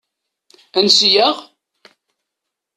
[0.77, 1.35] Ansi-aɣ?